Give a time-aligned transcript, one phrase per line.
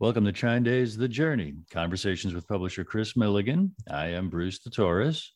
[0.00, 3.72] Welcome to TrineDay's The Journey, conversations with publisher Kris Millegan.
[3.90, 5.26] I am Bruce DeTorres.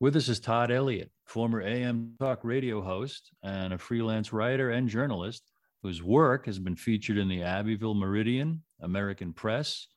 [0.00, 4.86] With us is Todd Elliott, former AM Talk radio host and a freelance writer and
[4.86, 5.44] journalist
[5.82, 9.88] whose work has been featured in the Abbeville Meridian, American Press,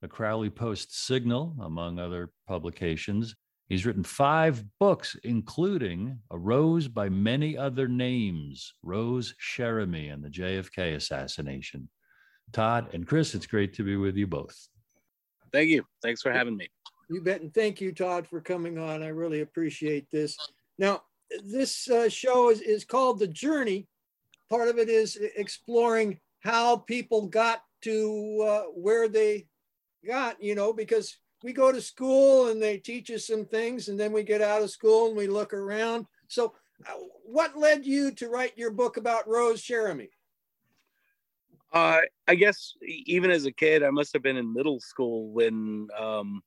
[0.00, 3.34] the Crowley Post Signal, among other publications.
[3.68, 10.30] He's written five books, including A Rose by Many Other Names, Rose Cherami and the
[10.30, 11.88] JFK Assassination.
[12.52, 14.68] Todd and Chris, it's great to be with you both.
[15.52, 15.84] Thank you.
[16.02, 16.68] Thanks for having me.
[17.08, 17.40] You bet.
[17.40, 19.02] And thank you, Todd, for coming on.
[19.02, 20.36] I really appreciate this.
[20.78, 21.02] Now,
[21.44, 23.86] this uh, show is, is called The Journey.
[24.50, 29.46] Part of it is exploring how people got to uh, where they
[30.06, 34.00] got, you know, because we go to school and they teach us some things, and
[34.00, 36.06] then we get out of school and we look around.
[36.28, 36.54] So,
[36.86, 36.92] uh,
[37.24, 40.08] what led you to write your book about Rose Cherami?
[41.74, 45.88] Uh, I guess even as a kid, I must have been in middle school when
[45.98, 46.40] um,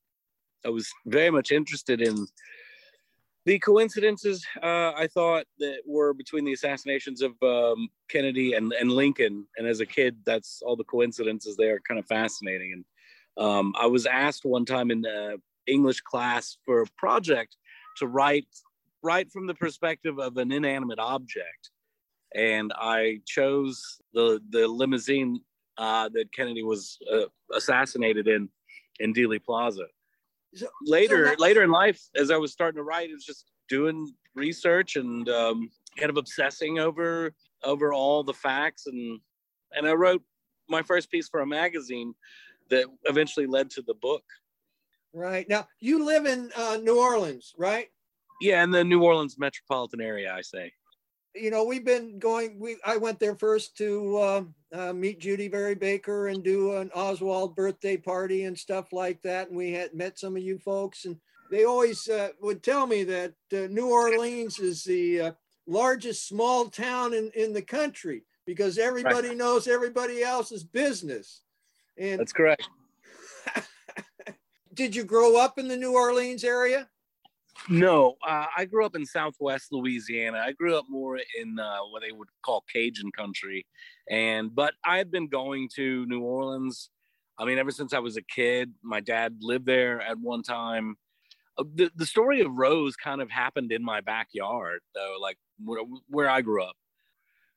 [0.65, 2.25] I was very much interested in
[3.45, 8.91] the coincidences uh, I thought that were between the assassinations of um, Kennedy and, and
[8.91, 9.45] Lincoln.
[9.57, 12.73] And as a kid, that's all the coincidences there are kind of fascinating.
[12.73, 17.55] And um, I was asked one time in the English class for a project
[17.97, 18.47] to write
[19.03, 21.69] write from the perspective of an inanimate object
[22.37, 25.41] and I chose the the limousine
[25.77, 28.47] uh, that Kennedy was uh, assassinated in
[28.99, 29.85] in Dealey Plaza.
[30.55, 33.45] So, later, so later in life, as I was starting to write, it was just
[33.67, 39.19] doing research and um, kind of obsessing over over all the facts, and
[39.73, 40.21] and I wrote
[40.69, 42.13] my first piece for a magazine
[42.69, 44.23] that eventually led to the book.
[45.13, 47.87] Right now, you live in uh, New Orleans, right?
[48.41, 50.71] Yeah, in the New Orleans metropolitan area, I say
[51.35, 52.59] you know, we've been going.
[52.59, 56.89] We I went there first to uh, uh, meet Judy Vary Baker and do an
[56.93, 59.49] Oswald birthday party and stuff like that.
[59.49, 61.17] And we had met some of you folks, and
[61.51, 65.31] they always uh, would tell me that uh, New Orleans is the uh,
[65.67, 69.37] largest small town in in the country because everybody right.
[69.37, 71.41] knows everybody else's business.
[71.97, 72.67] And that's correct.
[74.73, 76.87] did you grow up in the New Orleans area?
[77.69, 80.39] No, uh, I grew up in Southwest Louisiana.
[80.39, 83.65] I grew up more in uh, what they would call Cajun country,
[84.09, 86.89] and but I had been going to New Orleans.
[87.37, 90.95] I mean, ever since I was a kid, my dad lived there at one time.
[91.57, 95.81] Uh, the the story of Rose kind of happened in my backyard, though, like where,
[96.07, 96.75] where I grew up.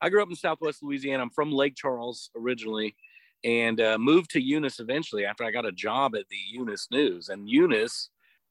[0.01, 1.23] I grew up in Southwest Louisiana.
[1.23, 2.97] I'm from Lake Charles originally,
[3.45, 7.29] and uh, moved to Eunice eventually after I got a job at the Eunice News.
[7.29, 8.11] And Eunice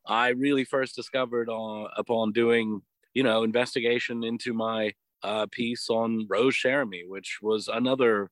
[0.10, 2.82] I really first discovered on, upon doing,
[3.14, 8.32] you know, investigation into my uh, piece on Rose Cherami, which was another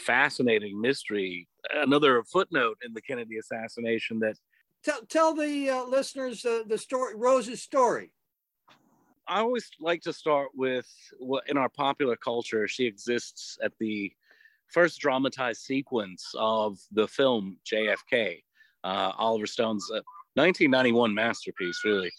[0.00, 4.34] fascinating mystery, another footnote in the Kennedy assassination that.
[4.82, 8.10] Tell, tell the uh, listeners uh, the story, Rose's story.
[9.28, 10.86] I always like to start with
[11.18, 14.12] what in our popular culture, she exists at the
[14.72, 18.42] first dramatized sequence of the film JFK.
[18.84, 20.00] Uh, Oliver Stone's uh,
[20.36, 22.10] 1991 masterpiece, really.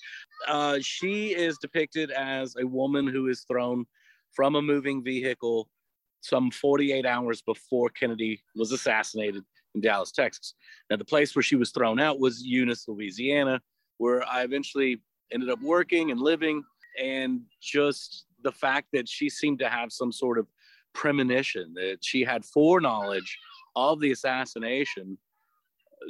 [0.47, 3.85] Uh, she is depicted as a woman who is thrown
[4.33, 5.69] from a moving vehicle
[6.21, 9.43] some 48 hours before Kennedy was assassinated
[9.75, 10.55] in Dallas, Texas.
[10.89, 13.61] Now, the place where she was thrown out was Eunice, Louisiana,
[13.97, 15.01] where I eventually
[15.31, 16.63] ended up working and living.
[17.01, 20.47] And just the fact that she seemed to have some sort of
[20.93, 23.37] premonition, that she had foreknowledge
[23.75, 25.17] of the assassination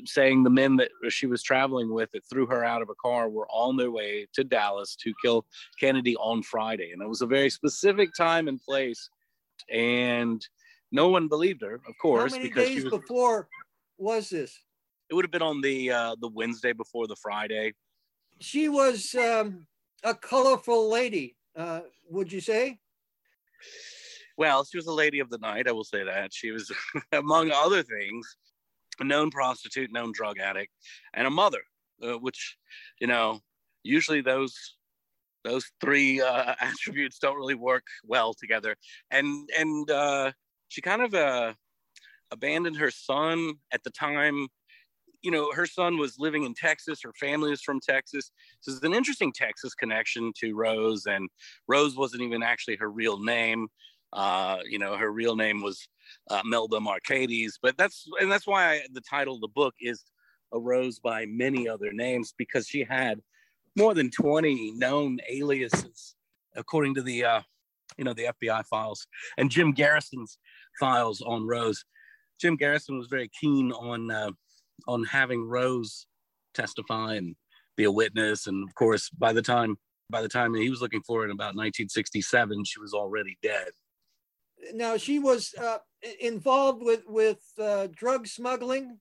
[0.05, 3.29] saying the men that she was traveling with that threw her out of a car
[3.29, 5.45] were on their way to Dallas to kill
[5.79, 6.91] Kennedy on Friday.
[6.91, 9.09] And it was a very specific time and place.
[9.71, 10.45] And
[10.91, 12.33] no one believed her, of course.
[12.33, 13.47] How many days was, before
[13.97, 14.57] was this?
[15.09, 17.73] It would have been on the uh, the Wednesday before the Friday.
[18.39, 19.65] She was um,
[20.03, 22.79] a colorful lady, uh, would you say?
[24.37, 25.67] Well, she was a lady of the night.
[25.67, 26.71] I will say that she was,
[27.11, 28.37] among other things,
[28.99, 30.71] a known prostitute, known drug addict,
[31.13, 31.61] and a mother,
[32.03, 32.57] uh, which,
[32.99, 33.39] you know,
[33.83, 34.77] usually those
[35.43, 38.75] those three uh, attributes don't really work well together.
[39.11, 40.31] And and uh,
[40.67, 41.53] she kind of uh,
[42.31, 44.47] abandoned her son at the time.
[45.23, 46.99] You know, her son was living in Texas.
[47.03, 48.31] Her family is from Texas.
[48.61, 51.05] So it's an interesting Texas connection to Rose.
[51.07, 51.27] And
[51.67, 53.67] Rose wasn't even actually her real name.
[54.13, 55.89] Uh, you know, her real name was
[56.29, 57.59] uh, Melba Marcades.
[57.61, 60.03] But that's and that's why I, the title of the book is
[60.53, 63.21] "A Rose by Many Other Names" because she had
[63.75, 66.15] more than 20 known aliases,
[66.55, 67.41] according to the uh,
[67.97, 69.07] you know the FBI files
[69.37, 70.37] and Jim Garrison's
[70.79, 71.83] files on Rose.
[72.39, 74.31] Jim Garrison was very keen on uh,
[74.87, 76.05] on having Rose
[76.53, 77.35] testify and
[77.75, 78.47] be a witness.
[78.47, 79.77] And of course, by the time
[80.09, 83.69] by the time he was looking for it in about 1967, she was already dead.
[84.73, 85.79] Now she was uh,
[86.19, 88.99] involved with with uh, drug smuggling.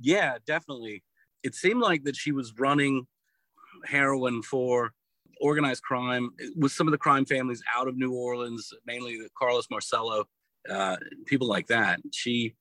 [0.00, 1.02] Yeah, definitely.
[1.42, 3.06] It seemed like that she was running
[3.84, 4.92] heroin for
[5.40, 10.24] organized crime with some of the crime families out of New Orleans, mainly Carlos Marcello,
[10.68, 10.96] uh,
[11.26, 12.00] people like that.
[12.12, 12.54] She,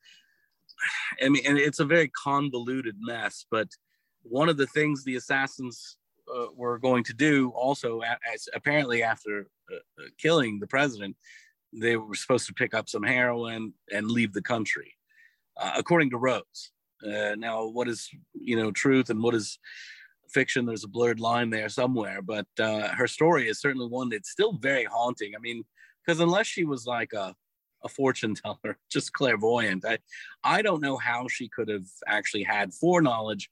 [1.23, 3.45] I mean, and it's a very convoluted mess.
[3.49, 3.69] But
[4.21, 5.97] one of the things the assassins
[6.33, 11.15] uh, were going to do, also, as apparently after uh, uh, killing the president,
[11.79, 14.95] they were supposed to pick up some heroin and leave the country,
[15.57, 16.71] uh, according to Rose.
[17.05, 19.59] Uh, now, what is you know truth and what is
[20.29, 20.65] fiction?
[20.65, 24.53] There's a blurred line there somewhere, but uh, her story is certainly one that's still
[24.53, 25.33] very haunting.
[25.35, 25.63] I mean,
[26.05, 27.35] because unless she was like a
[27.83, 29.99] a fortune teller, just clairvoyant, I
[30.43, 33.49] I don't know how she could have actually had foreknowledge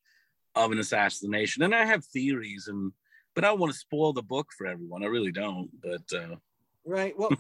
[0.56, 1.64] of an assassination.
[1.64, 2.92] And I have theories, and
[3.36, 5.04] but I don't want to spoil the book for everyone.
[5.04, 5.70] I really don't.
[5.82, 6.36] But uh,
[6.86, 7.32] right, well.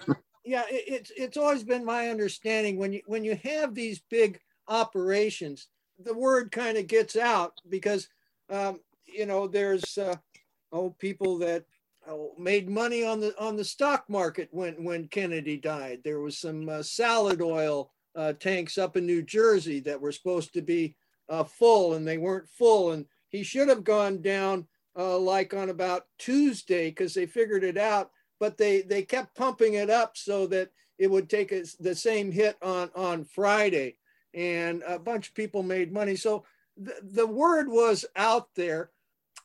[0.45, 4.39] Yeah, it, it's it's always been my understanding when you when you have these big
[4.67, 5.67] operations,
[5.99, 8.07] the word kind of gets out because
[8.49, 10.15] um, you know there's uh,
[10.71, 11.65] oh people that
[12.07, 16.01] oh, made money on the on the stock market when when Kennedy died.
[16.03, 20.53] There was some uh, salad oil uh, tanks up in New Jersey that were supposed
[20.53, 20.95] to be
[21.27, 24.67] uh, full and they weren't full, and he should have gone down
[24.97, 29.75] uh, like on about Tuesday because they figured it out but they they kept pumping
[29.75, 33.97] it up so that it would take a, the same hit on on Friday,
[34.33, 36.15] and a bunch of people made money.
[36.15, 36.45] So
[36.77, 38.91] the, the word was out there.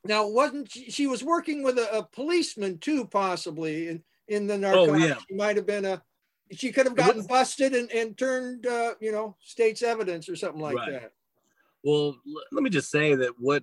[0.05, 4.59] Now, wasn't she, she was working with a, a, policeman too, possibly in in the
[4.59, 5.05] narcotics?
[5.05, 5.15] Oh, yeah.
[5.29, 6.03] She might have been a.
[6.53, 10.61] She could have gotten busted and, and turned, uh, you know, state's evidence or something
[10.61, 10.91] like right.
[10.91, 11.13] that.
[11.85, 12.17] Well,
[12.51, 13.63] let me just say that what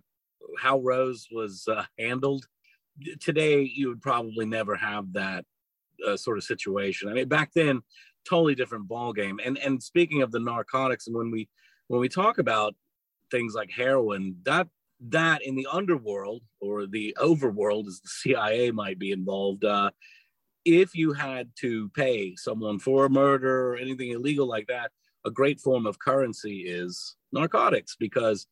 [0.57, 2.47] how Rose was uh, handled
[3.19, 5.45] today you would probably never have that
[6.05, 7.09] uh, sort of situation.
[7.09, 7.81] I mean, back then,
[8.27, 9.39] totally different ball game.
[9.43, 11.49] And and speaking of the narcotics, and when we
[11.87, 12.75] when we talk about
[13.31, 14.67] things like heroin, that
[15.09, 19.91] that in the underworld or the overworld, as the CIA might be involved, uh,
[20.65, 24.91] if you had to pay someone for a murder or anything illegal like that,
[25.25, 28.47] a great form of currency is narcotics because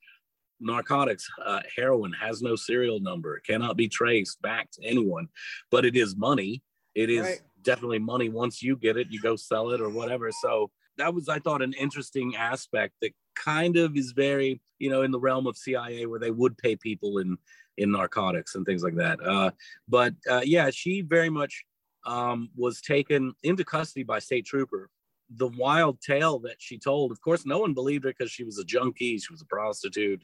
[0.59, 5.27] narcotics, uh, heroin has no serial number, cannot be traced back to anyone,
[5.71, 6.61] but it is money.
[6.93, 7.41] It is right.
[7.61, 8.29] definitely money.
[8.29, 10.31] Once you get it, you go sell it or whatever.
[10.31, 15.01] So that was, I thought, an interesting aspect that kind of is very, you know,
[15.01, 17.37] in the realm of CIA where they would pay people in
[17.77, 19.19] in narcotics and things like that.
[19.21, 19.51] Uh,
[19.89, 21.65] but uh, yeah, she very much
[22.05, 24.89] um, was taken into custody by state trooper
[25.29, 27.11] the wild tale that she told.
[27.11, 30.23] Of course, no one believed her because she was a junkie, she was a prostitute.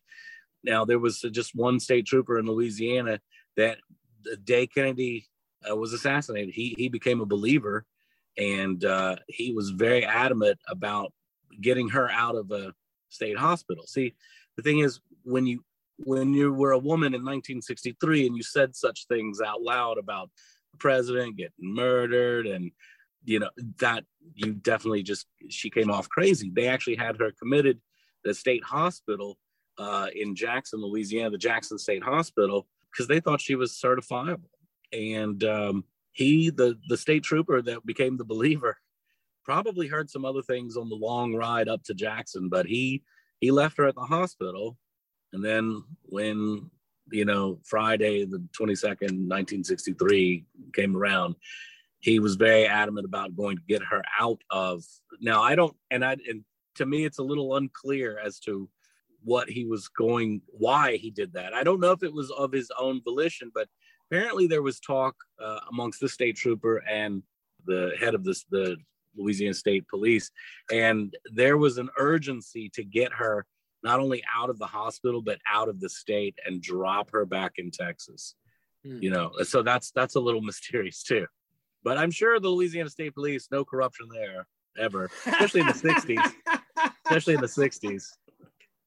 [0.63, 3.19] Now, there was just one state trooper in Louisiana
[3.57, 3.79] that
[4.23, 5.27] the day Kennedy
[5.69, 7.85] uh, was assassinated, he, he became a believer
[8.37, 11.11] and uh, he was very adamant about
[11.59, 12.73] getting her out of a
[13.09, 13.85] state hospital.
[13.87, 14.15] See,
[14.55, 15.63] the thing is, when you
[16.03, 20.31] when you were a woman in 1963 and you said such things out loud about
[20.71, 22.71] the president getting murdered and
[23.23, 24.03] you know that
[24.35, 26.51] you definitely just she came off crazy.
[26.53, 27.79] They actually had her committed
[28.23, 29.37] the state hospital
[29.77, 34.49] uh, in jackson louisiana the jackson state hospital because they thought she was certifiable.
[34.93, 38.77] And um, he the the state trooper that became the believer
[39.43, 43.03] probably heard some other things on the long ride up to jackson but he
[43.39, 44.77] he left her at the hospital.
[45.33, 46.69] And then when
[47.11, 51.35] you know friday the 22nd 1963 came around
[52.01, 54.83] he was very adamant about going to get her out of
[55.19, 56.43] now i don't and i and
[56.75, 58.69] to me it's a little unclear as to
[59.23, 61.53] what he was going why he did that.
[61.53, 63.67] I don't know if it was of his own volition but
[64.09, 67.23] apparently there was talk uh, amongst the state trooper and
[67.65, 68.77] the head of this the
[69.15, 70.31] louisiana state police
[70.71, 73.45] and there was an urgency to get her
[73.83, 77.53] not only out of the hospital but out of the state and drop her back
[77.57, 78.35] in texas.
[78.83, 78.97] Hmm.
[79.01, 81.27] you know so that's that's a little mysterious too
[81.83, 84.45] but I'm sure the Louisiana State Police, no corruption there
[84.77, 86.33] ever, especially in the 60s.
[87.05, 88.03] especially in the 60s.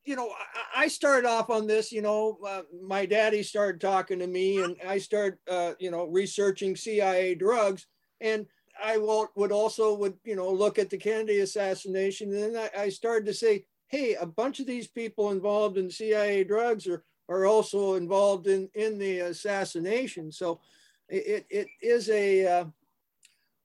[0.05, 0.31] You know,
[0.77, 4.77] I started off on this, you know, uh, my daddy started talking to me and
[4.87, 7.87] I started, uh, you know, researching CIA drugs.
[8.21, 8.47] And
[8.83, 12.35] I would also would, you know, look at the Kennedy assassination.
[12.35, 15.91] And then I, I started to say, hey, a bunch of these people involved in
[15.91, 20.31] CIA drugs are, are also involved in, in the assassination.
[20.31, 20.61] So
[21.09, 22.65] it, it is a, uh,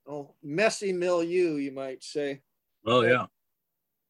[0.09, 2.41] oh, messy milieu, you might say.
[2.85, 3.25] Oh yeah.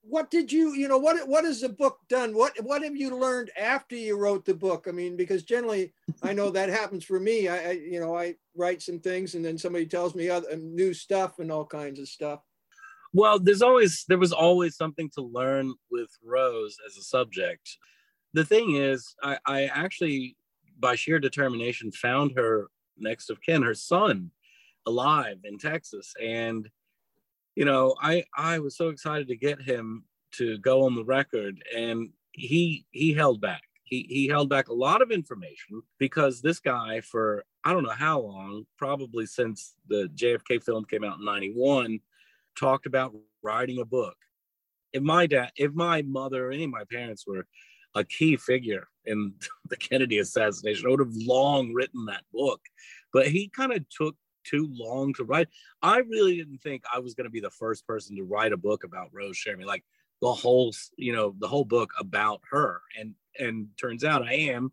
[0.01, 2.34] what did you you know what what has the book done?
[2.34, 4.86] What what have you learned after you wrote the book?
[4.88, 7.48] I mean because generally i know that happens for me.
[7.48, 10.94] I, I, you know i write some things and then somebody tells me other new
[10.94, 12.41] stuff and all kinds of stuff.
[13.13, 17.77] Well there's always there was always something to learn with rose as a subject.
[18.34, 20.38] The thing is i i actually
[20.79, 24.32] by sheer determination found her next of kin her son
[24.89, 26.69] alive in texas and
[27.60, 30.05] you know, I I was so excited to get him
[30.36, 33.63] to go on the record, and he he held back.
[33.84, 37.89] He he held back a lot of information because this guy for I don't know
[37.89, 42.00] how long, probably since the JFK film came out in '91,
[42.58, 44.15] talked about writing a book.
[44.93, 47.46] If my dad, if my mother, or any of my parents were
[47.93, 49.34] a key figure in
[49.69, 52.62] the Kennedy assassination, I would have long written that book.
[53.12, 54.15] But he kind of took
[54.50, 55.48] too long to write.
[55.82, 58.58] I really didn't think I was going to be the first person to write a
[58.58, 59.84] book about Rose Cherami, like
[60.22, 62.82] the whole, you know, the whole book about her.
[63.00, 64.72] And and turns out I am.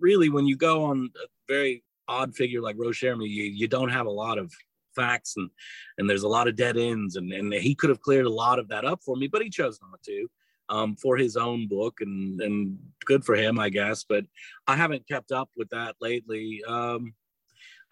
[0.00, 3.90] Really, when you go on a very odd figure like Rose Cherami, you, you don't
[3.90, 4.52] have a lot of
[4.94, 5.50] facts and
[5.98, 8.58] and there's a lot of dead ends and and he could have cleared a lot
[8.58, 10.28] of that up for me, but he chose not to.
[10.68, 14.04] Um, for his own book and and good for him, I guess.
[14.08, 14.24] But
[14.66, 16.62] I haven't kept up with that lately.
[16.66, 17.14] Um,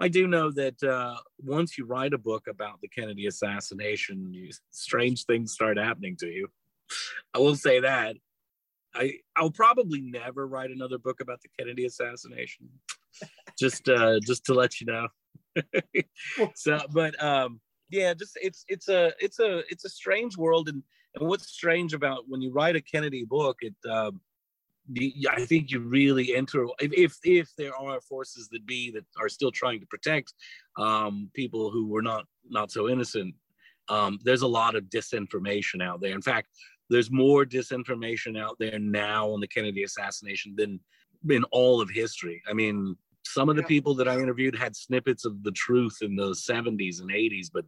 [0.01, 4.51] I do know that uh, once you write a book about the Kennedy assassination, you,
[4.71, 6.49] strange things start happening to you.
[7.35, 8.17] I will say that.
[8.95, 12.69] I I'll probably never write another book about the Kennedy assassination.
[13.59, 15.09] just uh, just to let you know.
[16.55, 20.83] so, but um, yeah, just it's it's a it's a it's a strange world, and
[21.15, 24.21] and what's strange about when you write a Kennedy book, it um,
[25.31, 29.53] I think you really enter if if there are forces that be that are still
[29.53, 30.33] trying to protect
[30.79, 33.35] um, people who were not not so innocent.
[33.89, 36.15] Um, there's a lot of disinformation out there.
[36.15, 36.49] In fact,
[36.91, 40.81] there's more disinformation out there now on the Kennedy assassination than
[41.29, 42.43] in all of history.
[42.49, 46.17] I mean, some of the people that I interviewed had snippets of the truth in
[46.17, 47.65] the 70s and 80s, but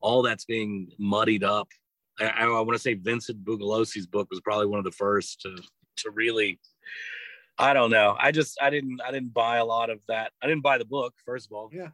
[0.00, 1.68] all that's being muddied up.
[2.20, 5.56] I, I want to say Vincent Bugliosi's book was probably one of the first to
[5.98, 6.58] to really
[7.58, 8.16] I don't know.
[8.18, 10.32] I just I didn't I didn't buy a lot of that.
[10.42, 11.70] I didn't buy the book first of all.
[11.72, 11.88] Yeah.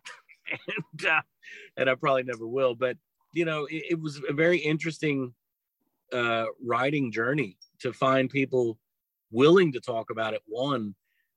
[0.93, 1.21] and, uh,
[1.77, 2.75] and I probably never will.
[2.75, 2.97] But
[3.33, 5.35] you know, it, it was a very interesting
[6.13, 8.79] uh, writing journey to find people
[9.31, 10.43] willing to talk about it.
[10.47, 10.95] One,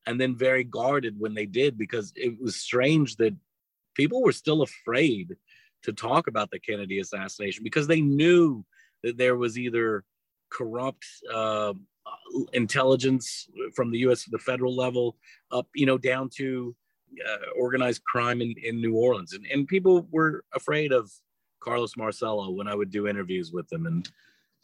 [0.07, 3.35] and then very guarded when they did because it was strange that
[3.95, 5.35] people were still afraid
[5.83, 8.63] to talk about the Kennedy assassination because they knew
[9.03, 10.03] that there was either
[10.49, 11.73] corrupt uh,
[12.53, 14.25] intelligence from the U.S.
[14.25, 15.17] the federal level,
[15.51, 16.75] up you know down to
[17.27, 21.11] uh, organized crime in, in New Orleans, and and people were afraid of
[21.59, 24.09] Carlos Marcello when I would do interviews with them, and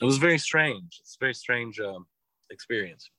[0.01, 0.99] it was very strange.
[1.01, 2.05] It's a very strange um,
[2.49, 3.09] experience.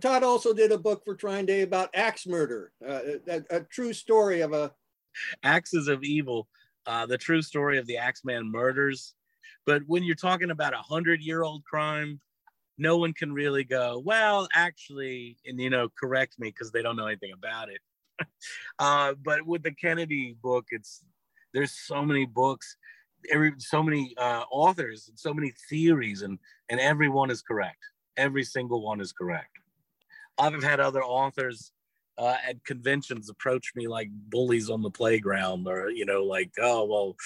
[0.00, 4.42] Todd also did a book for TrineDay about axe murder, uh, a, a, true story
[4.42, 4.72] of a
[5.42, 6.48] axes of evil,
[6.86, 9.14] uh, the true story of the Axeman murders.
[9.66, 12.20] But when you're talking about a hundred year old crime,
[12.80, 16.96] no one can really go, well, actually, and you know, correct me because they don't
[16.96, 17.80] know anything about it.
[18.78, 21.04] uh, but with the Kennedy book, it's
[21.52, 22.76] there's so many books,
[23.30, 26.38] every so many uh, authors, and so many theories, and
[26.70, 27.78] and everyone is correct.
[28.16, 29.58] Every single one is correct.
[30.38, 31.72] I've had other authors
[32.18, 36.84] uh, at conventions approach me like bullies on the playground, or you know, like, oh
[36.84, 37.16] well,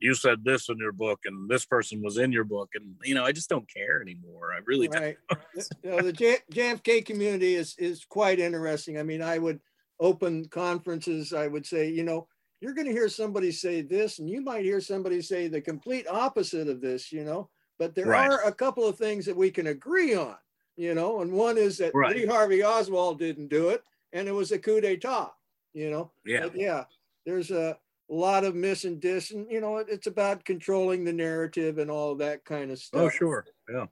[0.00, 3.14] you said this in your book and this person was in your book and you
[3.14, 4.52] know i just don't care anymore.
[4.54, 5.16] I really right.
[5.28, 5.40] don't
[5.82, 8.98] you know, the J- jfk community is is quite interesting.
[8.98, 9.60] I mean i would
[10.00, 11.32] open conferences.
[11.32, 12.28] I would say you know
[12.60, 16.06] you're going to hear somebody say this and you might hear somebody say the complete
[16.08, 17.50] opposite of this you know?
[17.78, 18.30] But there right.
[18.30, 20.36] are a couple of things that we can agree on
[20.76, 21.20] you know?
[21.20, 22.16] And one is that right.
[22.16, 25.30] lee harvey oswald didn't do it and it was a coup d'etat
[25.74, 26.84] you know yeah but yeah
[27.24, 27.76] there's a
[28.10, 31.90] a lot of miss and dis, and you know, it's about controlling the narrative and
[31.90, 33.00] all that kind of oh, stuff.
[33.02, 33.86] Oh, sure, yeah.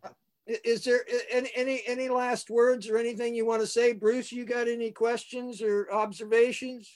[0.46, 4.30] Is there any any any last words or anything you want to say, Bruce?
[4.30, 6.88] You got any questions or observations?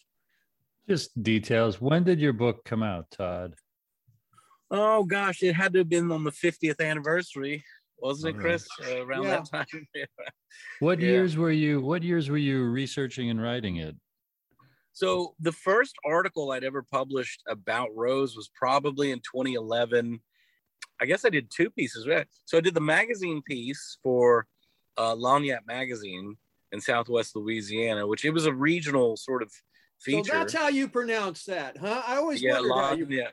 [0.88, 1.80] Just details.
[1.80, 3.54] When did your book come out, Todd?
[4.70, 7.64] Oh gosh, it had to have been on the 50th anniversary,
[8.02, 8.66] wasn't it, Chris?
[8.87, 9.30] Uh, around yeah.
[9.30, 9.88] that time.
[10.80, 11.09] what yeah.
[11.09, 11.80] years were you?
[11.80, 13.97] What years were you researching and writing it?
[14.92, 20.21] So the first article I'd ever published about Rose was probably in 2011.
[21.00, 22.07] I guess I did two pieces.
[22.07, 22.26] Right?
[22.45, 24.47] So I did the magazine piece for
[24.97, 26.37] uh, Lagniappe magazine
[26.73, 29.50] in Southwest Louisiana, which it was a regional sort of
[30.00, 30.33] feature.
[30.33, 32.02] So that's how you pronounce that, huh?
[32.07, 33.07] I always yeah, wondered how you.
[33.09, 33.30] Yeah.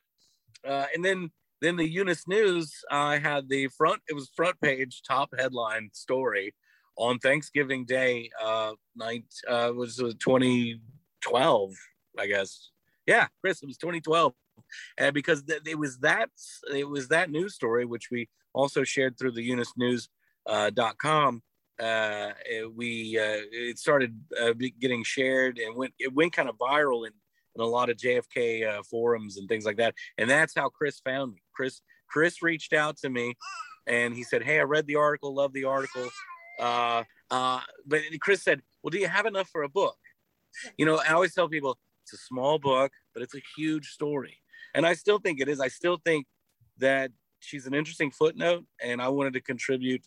[0.67, 4.01] Uh, and then then the Eunice News, I had the front.
[4.09, 6.53] It was front page, top headline story
[6.97, 11.73] on Thanksgiving Day, uh, night uh, was 2012,
[12.17, 12.71] I guess.
[13.05, 14.33] Yeah, Chris, it was 2012,
[14.97, 16.29] and because th- it was that
[16.75, 20.09] it was that news story which we also shared through the Eunice News
[20.45, 21.41] uh, dot com.
[21.79, 22.31] Uh,
[22.75, 27.13] we uh, it started uh, getting shared and went it went kind of viral in,
[27.57, 29.95] in a lot of JFK uh, forums and things like that.
[30.17, 31.41] And that's how Chris found me.
[31.53, 33.35] Chris Chris reached out to me
[33.87, 36.07] and he said, "Hey, I read the article, love the article."
[36.59, 39.97] Uh, uh, but Chris said, "Well, do you have enough for a book?"
[40.77, 44.37] You know, I always tell people it's a small book, but it's a huge story,
[44.73, 45.59] and I still think it is.
[45.59, 46.27] I still think
[46.77, 50.03] that she's an interesting footnote, and I wanted to contribute,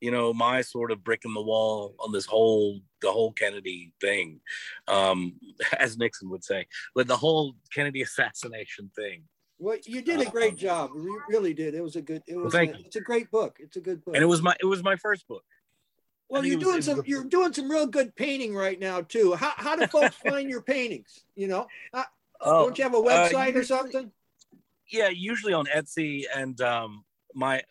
[0.00, 3.92] you know, my sort of brick in the wall on this whole the whole Kennedy
[4.00, 4.40] thing,
[4.88, 5.34] um,
[5.78, 9.24] as Nixon would say, but the whole Kennedy assassination thing.
[9.58, 10.90] Well, you did a great job.
[10.94, 11.74] You really did.
[11.74, 12.22] It was a good.
[12.26, 12.54] It was.
[12.54, 13.58] Well, a, it's a great book.
[13.60, 14.14] It's a good book.
[14.14, 15.44] And it was my it was my first book.
[16.30, 19.34] Well, you're doing some you're doing some real good painting right now too.
[19.34, 21.24] How how do folks find your paintings?
[21.34, 22.04] You know, how,
[22.40, 24.12] oh, don't you have a website uh, or something?
[24.90, 27.04] Yeah, usually on Etsy and um,
[27.34, 27.62] my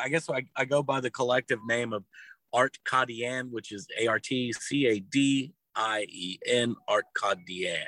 [0.00, 2.04] I guess I, I go by the collective name of
[2.52, 7.84] Art Cadien, which is A R T C A D I E N Art Cadien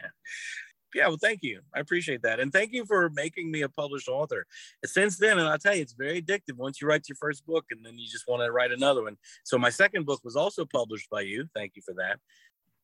[0.94, 1.60] yeah, well, thank you.
[1.74, 2.40] I appreciate that.
[2.40, 4.46] And thank you for making me a published author.
[4.84, 7.66] Since then, and I'll tell you, it's very addictive once you write your first book
[7.70, 9.16] and then you just want to write another one.
[9.44, 11.46] So my second book was also published by you.
[11.54, 12.18] Thank you for that.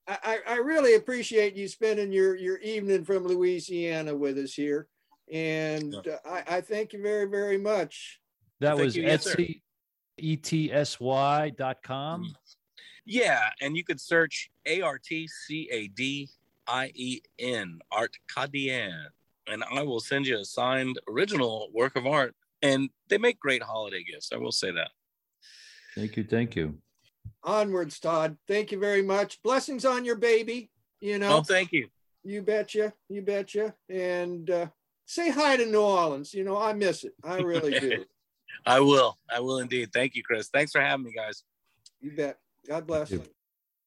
[0.07, 4.87] I, I really appreciate you spending your, your evening from Louisiana with us here.
[5.33, 6.19] And yeah.
[6.27, 8.21] I, I, thank you very, very much.
[8.65, 9.61] That was you, Etsy,
[10.19, 12.35] E-T-S-Y dot com.
[13.07, 13.49] Yeah.
[13.61, 16.29] And you could search A-R-T-C-A-D
[16.67, 19.07] I E N, Art Cadien.
[19.47, 22.35] And I will send you a signed original work of art.
[22.63, 24.31] And they make great holiday gifts.
[24.33, 24.91] I will say that.
[25.95, 26.25] Thank you.
[26.25, 26.79] Thank you.
[27.43, 28.39] Onwards, Todd.
[28.49, 29.43] Thank you very much.
[29.43, 30.71] Blessings on your baby.
[31.01, 31.39] You know.
[31.39, 31.89] Oh, thank you.
[32.23, 32.95] You betcha.
[33.11, 33.75] You betcha.
[33.91, 34.67] And uh,
[35.05, 36.33] say hi to New Orleans.
[36.33, 37.13] You know, I miss it.
[37.23, 38.07] I really do.
[38.67, 39.19] I will.
[39.31, 39.91] I will indeed.
[39.93, 40.49] Thank you, Chris.
[40.49, 41.43] Thanks for having me, guys.
[42.01, 42.39] You bet.
[42.67, 43.13] God bless.